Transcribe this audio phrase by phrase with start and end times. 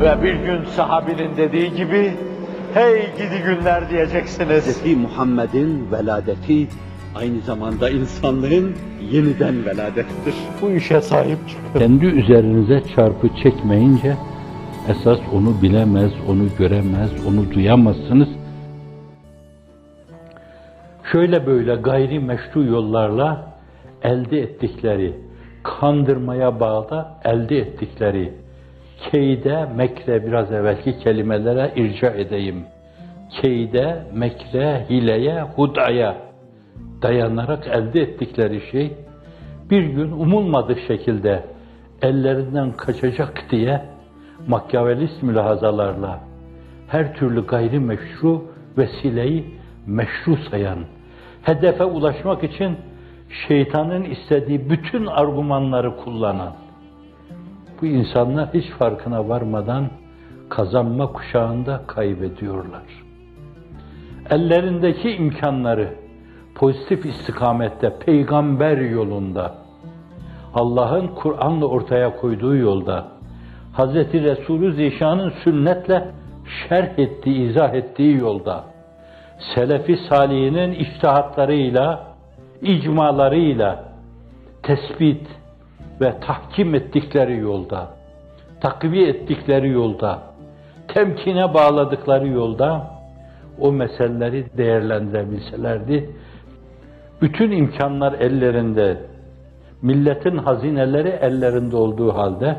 [0.00, 2.12] Ve bir gün sahabinin dediği gibi,
[2.74, 4.84] hey gidi günler diyeceksiniz.
[4.84, 4.96] Hz.
[4.96, 6.66] Muhammed'in veladeti
[7.14, 8.74] aynı zamanda insanlığın
[9.12, 10.34] yeniden veladettir.
[10.62, 11.78] Bu işe sahip çıkın.
[11.78, 14.16] Kendi üzerinize çarpı çekmeyince
[14.88, 18.28] esas onu bilemez, onu göremez, onu duyamazsınız.
[21.12, 23.54] Şöyle böyle gayri meşru yollarla
[24.02, 25.14] elde ettikleri,
[25.62, 28.43] kandırmaya bağlı elde ettikleri
[29.10, 32.64] keyde, mekre biraz evvelki kelimelere irca edeyim.
[33.30, 36.16] Keyde, mekre, hileye, hudaya
[37.02, 38.92] dayanarak elde ettikleri şey
[39.70, 41.42] bir gün umulmadık şekilde
[42.02, 43.82] ellerinden kaçacak diye
[44.48, 46.20] makyavelist mülahazalarla
[46.88, 48.44] her türlü gayri meşru
[48.78, 49.44] vesileyi
[49.86, 50.78] meşru sayan,
[51.42, 52.76] hedefe ulaşmak için
[53.48, 56.52] şeytanın istediği bütün argümanları kullanan,
[57.82, 59.90] bu insanlar hiç farkına varmadan
[60.48, 62.82] kazanma kuşağında kaybediyorlar.
[64.30, 65.88] Ellerindeki imkanları
[66.54, 69.54] pozitif istikamette, peygamber yolunda,
[70.54, 73.08] Allah'ın Kur'an'la ortaya koyduğu yolda,
[73.78, 73.94] Hz.
[73.94, 76.10] Resulü Zişan'ın sünnetle
[76.68, 78.64] şerh ettiği, izah ettiği yolda,
[79.54, 82.06] Selefi Salihinin iştihatlarıyla,
[82.62, 83.84] icmalarıyla
[84.62, 85.26] tespit
[86.00, 87.88] ve tahkim ettikleri yolda,
[88.60, 90.22] takviye ettikleri yolda,
[90.88, 92.90] temkine bağladıkları yolda
[93.60, 96.10] o meseleleri değerlendirebilselerdi,
[97.22, 98.98] bütün imkanlar ellerinde,
[99.82, 102.56] milletin hazineleri ellerinde olduğu halde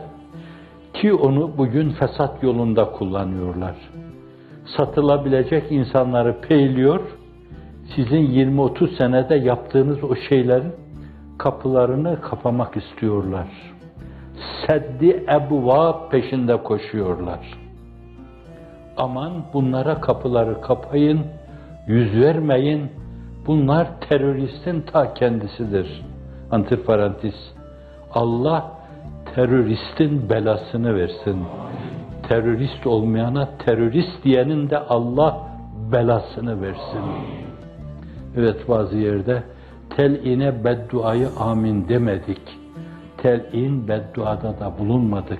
[0.93, 3.75] ki onu bugün fesat yolunda kullanıyorlar.
[4.77, 7.01] Satılabilecek insanları peyliyor,
[7.95, 10.73] sizin 20-30 senede yaptığınız o şeylerin
[11.37, 13.47] kapılarını kapamak istiyorlar.
[14.67, 17.39] Seddi ebuva peşinde koşuyorlar.
[18.97, 21.19] Aman bunlara kapıları kapayın,
[21.87, 22.91] yüz vermeyin.
[23.47, 26.01] Bunlar teröristin ta kendisidir.
[26.51, 27.35] Antiparantez.
[28.13, 28.71] Allah
[29.35, 31.43] teröristin belasını versin.
[32.29, 35.47] Terörist olmayana terörist diyenin de Allah
[35.91, 37.01] belasını versin.
[38.37, 39.43] Evet bazı yerde
[39.95, 42.41] tel'ine bedduayı amin demedik.
[43.17, 45.39] Tel'in bedduada da bulunmadık.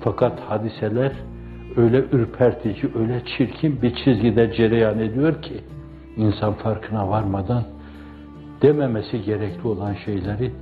[0.00, 1.12] Fakat hadiseler
[1.76, 5.54] öyle ürpertici, öyle çirkin bir çizgide cereyan ediyor ki
[6.16, 7.64] insan farkına varmadan
[8.62, 10.52] dememesi gerekli olan şeyleri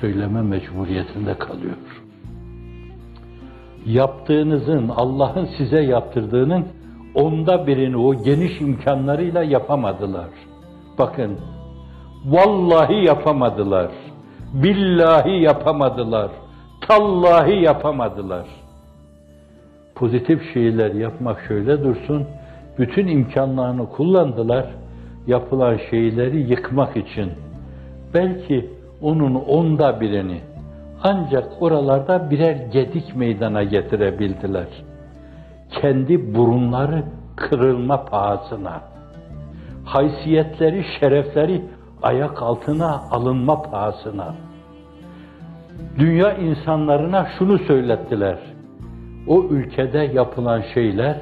[0.00, 1.76] söyleme mecburiyetinde kalıyor.
[3.86, 6.66] Yaptığınızın, Allah'ın size yaptırdığının
[7.14, 10.28] onda birini o geniş imkanlarıyla yapamadılar.
[10.98, 11.38] Bakın,
[12.24, 13.90] vallahi yapamadılar,
[14.52, 16.30] billahi yapamadılar,
[16.80, 18.46] tallahi yapamadılar.
[19.94, 22.24] Pozitif şeyler yapmak şöyle dursun,
[22.78, 24.66] bütün imkanlarını kullandılar,
[25.26, 27.32] yapılan şeyleri yıkmak için.
[28.14, 28.70] Belki
[29.02, 30.40] onun onda birini,
[31.02, 34.68] ancak oralarda birer gedik meydana getirebildiler.
[35.80, 37.02] Kendi burunları
[37.36, 38.80] kırılma pahasına,
[39.84, 41.62] haysiyetleri, şerefleri
[42.02, 44.34] ayak altına alınma pahasına.
[45.98, 48.38] Dünya insanlarına şunu söylettiler.
[49.26, 51.20] O ülkede yapılan şeyler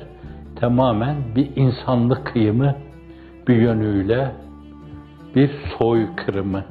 [0.57, 2.75] tamamen bir insanlık kıyımı,
[3.49, 4.31] bir yönüyle
[5.35, 6.65] bir soykırımı,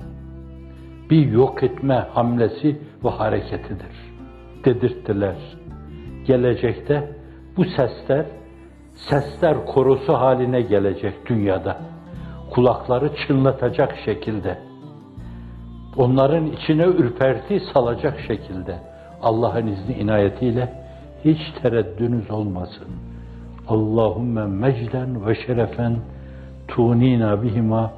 [1.10, 4.14] bir yok etme hamlesi ve hareketidir.
[4.66, 5.36] Dedirttiler.
[6.26, 7.10] Gelecekte
[7.58, 8.26] bu sesler,
[8.96, 11.93] sesler korosu haline gelecek dünyada.
[12.54, 14.58] Kulakları çınlatacak şekilde.
[15.98, 18.76] Onların içine ürperti salacak şekilde.
[19.22, 20.74] Allah'ın izni inayetiyle
[21.26, 22.88] hiç tereddünüz olmasın.
[23.68, 25.96] Allahümme mecden ve şerefen
[26.68, 27.92] tunina bihima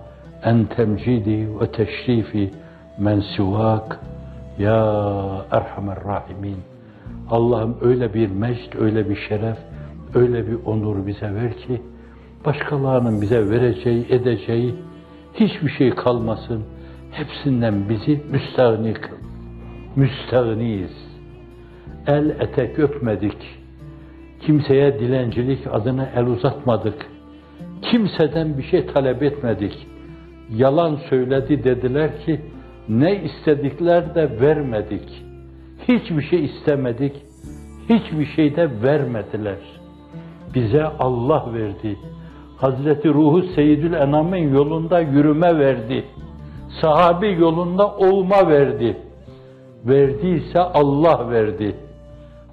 [0.44, 2.52] en temcidi ve teşrifi
[3.00, 4.00] men sivak
[4.60, 4.76] ya
[5.52, 6.58] erhamer rahimin.
[7.30, 9.58] Allah'ım öyle bir mecd, öyle bir şeref,
[10.16, 11.82] öyle bir onur bize ver ki
[12.46, 14.76] başkalarının bize vereceği, edeceği
[15.34, 16.64] hiçbir şey kalmasın.
[17.12, 19.16] Hepsinden bizi müstahni kıl.
[19.96, 21.06] Müstahniyiz.
[22.08, 23.38] El etek öpmedik.
[24.42, 27.06] Kimseye dilencilik adına el uzatmadık.
[27.82, 29.88] Kimseden bir şey talep etmedik.
[30.50, 32.42] Yalan söyledi dediler ki
[32.90, 35.24] ne istedikler de vermedik.
[35.88, 37.16] Hiçbir şey istemedik.
[37.90, 39.58] Hiçbir şey de vermediler.
[40.56, 41.98] Bize Allah verdi.
[42.58, 46.06] Hazreti Ruhu Seyyidül Enam'ın yolunda yürüme verdi.
[46.82, 48.98] Sahabi yolunda olma verdi.
[49.86, 51.76] Verdiyse Allah verdi.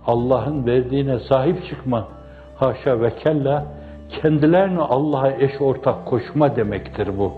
[0.07, 2.09] Allah'ın verdiğine sahip çıkma,
[2.57, 3.67] haşa ve kella,
[4.23, 7.33] kendilerini Allah'a eş ortak koşma demektir bu.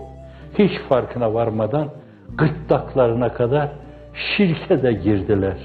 [0.59, 1.89] Hiç farkına varmadan
[2.37, 3.69] gırtlaklarına kadar
[4.13, 5.57] şirke de girdiler.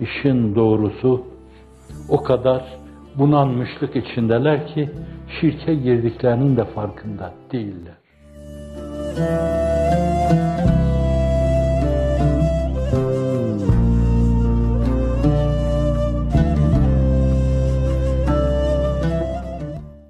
[0.00, 1.22] İşin doğrusu
[2.08, 2.62] o kadar
[3.14, 4.90] bunanmışlık içindeler ki
[5.40, 7.94] şirke girdiklerinin de farkında değiller.